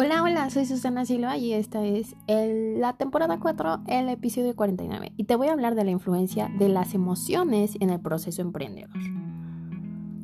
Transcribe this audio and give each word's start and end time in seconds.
Hola, 0.00 0.22
hola, 0.22 0.48
soy 0.48 0.64
Susana 0.64 1.04
Silva 1.04 1.36
y 1.38 1.54
esta 1.54 1.84
es 1.84 2.14
la 2.28 2.92
temporada 2.92 3.40
4, 3.40 3.80
el 3.88 4.08
episodio 4.10 4.54
49. 4.54 5.10
Y 5.16 5.24
te 5.24 5.34
voy 5.34 5.48
a 5.48 5.52
hablar 5.52 5.74
de 5.74 5.82
la 5.82 5.90
influencia 5.90 6.48
de 6.56 6.68
las 6.68 6.94
emociones 6.94 7.76
en 7.80 7.90
el 7.90 7.98
proceso 7.98 8.40
emprendedor. 8.40 8.96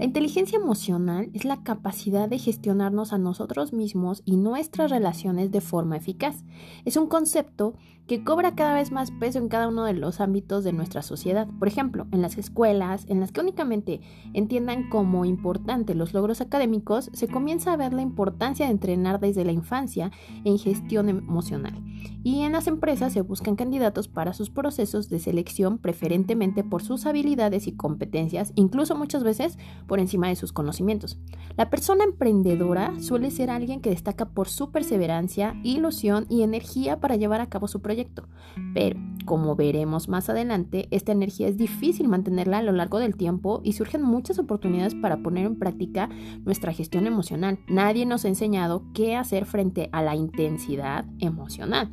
La 0.00 0.06
inteligencia 0.06 0.56
emocional 0.56 1.28
es 1.34 1.44
la 1.44 1.62
capacidad 1.62 2.26
de 2.26 2.38
gestionarnos 2.38 3.12
a 3.12 3.18
nosotros 3.18 3.74
mismos 3.74 4.22
y 4.24 4.38
nuestras 4.38 4.90
relaciones 4.90 5.50
de 5.50 5.60
forma 5.60 5.98
eficaz. 5.98 6.42
Es 6.86 6.96
un 6.96 7.06
concepto 7.06 7.74
que 8.06 8.24
cobra 8.24 8.54
cada 8.54 8.72
vez 8.72 8.92
más 8.92 9.10
peso 9.10 9.38
en 9.38 9.48
cada 9.48 9.68
uno 9.68 9.84
de 9.84 9.92
los 9.92 10.22
ámbitos 10.22 10.64
de 10.64 10.72
nuestra 10.72 11.02
sociedad. 11.02 11.46
Por 11.58 11.68
ejemplo, 11.68 12.06
en 12.12 12.22
las 12.22 12.38
escuelas, 12.38 13.04
en 13.08 13.20
las 13.20 13.30
que 13.30 13.42
únicamente 13.42 14.00
entiendan 14.32 14.88
como 14.88 15.26
importante 15.26 15.94
los 15.94 16.14
logros 16.14 16.40
académicos, 16.40 17.10
se 17.12 17.28
comienza 17.28 17.74
a 17.74 17.76
ver 17.76 17.92
la 17.92 18.00
importancia 18.00 18.64
de 18.64 18.72
entrenar 18.72 19.20
desde 19.20 19.44
la 19.44 19.52
infancia 19.52 20.12
en 20.44 20.58
gestión 20.58 21.10
emocional. 21.10 21.74
Y 22.22 22.42
en 22.42 22.52
las 22.52 22.66
empresas 22.66 23.14
se 23.14 23.22
buscan 23.22 23.56
candidatos 23.56 24.08
para 24.08 24.34
sus 24.34 24.50
procesos 24.50 25.08
de 25.08 25.18
selección 25.18 25.78
preferentemente 25.78 26.62
por 26.62 26.82
sus 26.82 27.06
habilidades 27.06 27.66
y 27.66 27.72
competencias, 27.72 28.52
incluso 28.56 28.94
muchas 28.94 29.24
veces 29.24 29.58
por 29.86 30.00
encima 30.00 30.28
de 30.28 30.36
sus 30.36 30.52
conocimientos. 30.52 31.18
La 31.56 31.70
persona 31.70 32.04
emprendedora 32.04 32.92
suele 33.00 33.30
ser 33.30 33.48
alguien 33.48 33.80
que 33.80 33.90
destaca 33.90 34.28
por 34.28 34.48
su 34.48 34.70
perseverancia, 34.70 35.54
ilusión 35.62 36.26
y 36.28 36.42
energía 36.42 37.00
para 37.00 37.16
llevar 37.16 37.40
a 37.40 37.48
cabo 37.48 37.68
su 37.68 37.80
proyecto. 37.80 38.28
Pero, 38.74 39.00
como 39.24 39.56
veremos 39.56 40.08
más 40.08 40.28
adelante, 40.28 40.88
esta 40.90 41.12
energía 41.12 41.48
es 41.48 41.56
difícil 41.56 42.08
mantenerla 42.08 42.58
a 42.58 42.62
lo 42.62 42.72
largo 42.72 42.98
del 42.98 43.16
tiempo 43.16 43.62
y 43.64 43.72
surgen 43.72 44.02
muchas 44.02 44.38
oportunidades 44.38 44.94
para 44.94 45.22
poner 45.22 45.46
en 45.46 45.58
práctica 45.58 46.10
nuestra 46.44 46.74
gestión 46.74 47.06
emocional. 47.06 47.60
Nadie 47.66 48.04
nos 48.04 48.26
ha 48.26 48.28
enseñado 48.28 48.84
qué 48.92 49.16
hacer 49.16 49.46
frente 49.46 49.88
a 49.92 50.02
la 50.02 50.16
intensidad 50.16 51.06
emocional 51.18 51.90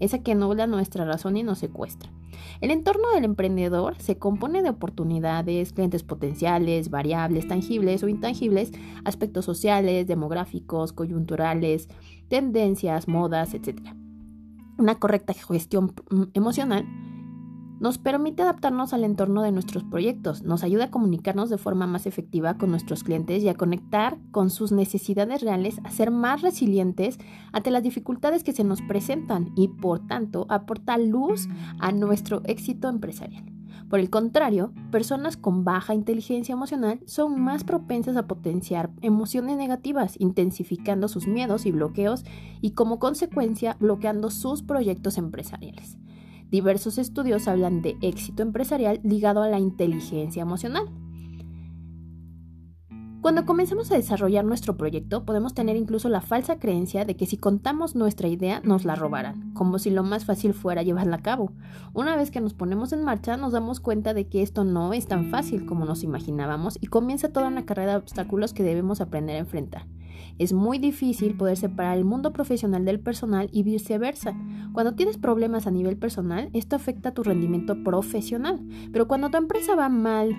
esa 0.00 0.18
que 0.18 0.34
nubla 0.34 0.66
nuestra 0.66 1.04
razón 1.04 1.36
y 1.36 1.42
nos 1.42 1.58
secuestra. 1.58 2.10
El 2.60 2.70
entorno 2.70 3.10
del 3.14 3.24
emprendedor 3.24 3.96
se 3.98 4.18
compone 4.18 4.62
de 4.62 4.70
oportunidades, 4.70 5.72
clientes 5.72 6.02
potenciales, 6.02 6.90
variables, 6.90 7.48
tangibles 7.48 8.02
o 8.02 8.08
intangibles, 8.08 8.72
aspectos 9.04 9.44
sociales, 9.44 10.06
demográficos, 10.06 10.92
coyunturales, 10.92 11.88
tendencias, 12.28 13.08
modas, 13.08 13.54
etc. 13.54 13.80
Una 14.78 14.96
correcta 14.96 15.32
gestión 15.32 15.94
mm, 16.10 16.22
emocional 16.34 16.86
nos 17.78 17.98
permite 17.98 18.42
adaptarnos 18.42 18.92
al 18.92 19.04
entorno 19.04 19.42
de 19.42 19.52
nuestros 19.52 19.84
proyectos, 19.84 20.42
nos 20.42 20.64
ayuda 20.64 20.84
a 20.84 20.90
comunicarnos 20.90 21.50
de 21.50 21.58
forma 21.58 21.86
más 21.86 22.06
efectiva 22.06 22.56
con 22.56 22.70
nuestros 22.70 23.04
clientes 23.04 23.42
y 23.42 23.48
a 23.48 23.54
conectar 23.54 24.18
con 24.30 24.50
sus 24.50 24.72
necesidades 24.72 25.42
reales, 25.42 25.80
a 25.84 25.90
ser 25.90 26.10
más 26.10 26.42
resilientes 26.42 27.18
ante 27.52 27.70
las 27.70 27.82
dificultades 27.82 28.44
que 28.44 28.52
se 28.52 28.64
nos 28.64 28.82
presentan 28.82 29.52
y 29.56 29.68
por 29.68 30.06
tanto 30.06 30.46
aporta 30.48 30.98
luz 30.98 31.48
a 31.78 31.92
nuestro 31.92 32.42
éxito 32.44 32.88
empresarial. 32.88 33.44
Por 33.88 34.00
el 34.00 34.10
contrario, 34.10 34.72
personas 34.90 35.36
con 35.36 35.62
baja 35.62 35.94
inteligencia 35.94 36.52
emocional 36.52 37.00
son 37.06 37.40
más 37.40 37.62
propensas 37.62 38.16
a 38.16 38.26
potenciar 38.26 38.90
emociones 39.00 39.56
negativas, 39.58 40.16
intensificando 40.18 41.06
sus 41.06 41.28
miedos 41.28 41.66
y 41.66 41.70
bloqueos 41.70 42.24
y 42.60 42.72
como 42.72 42.98
consecuencia 42.98 43.76
bloqueando 43.78 44.30
sus 44.30 44.62
proyectos 44.62 45.18
empresariales. 45.18 45.98
Diversos 46.50 46.98
estudios 46.98 47.48
hablan 47.48 47.82
de 47.82 47.96
éxito 48.02 48.42
empresarial 48.42 49.00
ligado 49.02 49.42
a 49.42 49.48
la 49.48 49.58
inteligencia 49.58 50.42
emocional. 50.42 50.88
Cuando 53.26 53.44
comenzamos 53.44 53.90
a 53.90 53.96
desarrollar 53.96 54.44
nuestro 54.44 54.76
proyecto, 54.76 55.24
podemos 55.24 55.52
tener 55.52 55.74
incluso 55.74 56.08
la 56.08 56.20
falsa 56.20 56.60
creencia 56.60 57.04
de 57.04 57.16
que 57.16 57.26
si 57.26 57.36
contamos 57.36 57.96
nuestra 57.96 58.28
idea 58.28 58.60
nos 58.62 58.84
la 58.84 58.94
robarán, 58.94 59.52
como 59.52 59.80
si 59.80 59.90
lo 59.90 60.04
más 60.04 60.24
fácil 60.24 60.54
fuera 60.54 60.84
llevarla 60.84 61.16
a 61.16 61.22
cabo. 61.22 61.50
Una 61.92 62.14
vez 62.14 62.30
que 62.30 62.40
nos 62.40 62.54
ponemos 62.54 62.92
en 62.92 63.02
marcha, 63.02 63.36
nos 63.36 63.50
damos 63.50 63.80
cuenta 63.80 64.14
de 64.14 64.28
que 64.28 64.42
esto 64.42 64.62
no 64.62 64.92
es 64.92 65.08
tan 65.08 65.30
fácil 65.30 65.66
como 65.66 65.86
nos 65.86 66.04
imaginábamos 66.04 66.78
y 66.80 66.86
comienza 66.86 67.32
toda 67.32 67.48
una 67.48 67.66
carrera 67.66 67.92
de 67.92 67.98
obstáculos 67.98 68.52
que 68.52 68.62
debemos 68.62 69.00
aprender 69.00 69.34
a 69.34 69.40
enfrentar. 69.40 69.88
Es 70.38 70.52
muy 70.52 70.78
difícil 70.78 71.36
poder 71.36 71.56
separar 71.56 71.96
el 71.96 72.04
mundo 72.04 72.32
profesional 72.32 72.84
del 72.84 73.00
personal 73.00 73.48
y 73.52 73.62
viceversa. 73.62 74.34
Cuando 74.72 74.94
tienes 74.94 75.18
problemas 75.18 75.66
a 75.66 75.70
nivel 75.70 75.96
personal, 75.96 76.50
esto 76.52 76.76
afecta 76.76 77.14
tu 77.14 77.22
rendimiento 77.22 77.82
profesional, 77.82 78.60
pero 78.92 79.08
cuando 79.08 79.30
tu 79.30 79.38
empresa 79.38 79.74
va 79.74 79.88
mal, 79.88 80.36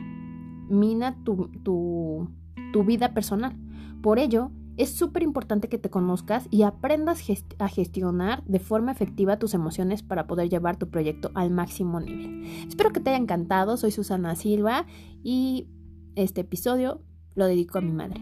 mina 0.70 1.18
tu, 1.24 1.50
tu 1.64 2.84
vida 2.84 3.14
personal. 3.14 3.56
Por 4.02 4.20
ello, 4.20 4.52
es 4.78 4.92
súper 4.92 5.24
importante 5.24 5.70
que 5.70 5.80
te 5.80 5.90
conozcas 5.90 6.48
y 6.52 6.62
aprendas 6.62 7.24
a 7.58 7.68
gestionar 7.68 8.44
de 8.46 8.60
forma 8.60 8.92
efectiva 8.92 9.40
tus 9.40 9.56
emociones 9.56 10.04
para 10.04 10.28
poder 10.28 10.50
llevar 10.50 10.78
tu 10.78 10.90
proyecto 10.90 11.32
al 11.34 11.50
máximo 11.50 12.00
nivel. 12.00 12.46
Espero 12.68 12.92
que 12.92 13.00
te 13.00 13.10
haya 13.10 13.20
encantado, 13.20 13.76
soy 13.78 13.92
Susana 13.92 14.36
Silva 14.36 14.86
y 15.24 15.68
este 16.16 16.42
episodio 16.42 17.02
lo 17.34 17.48
dedico 17.48 17.80
a 17.80 17.82
mi 17.82 17.92
madre. 17.92 18.22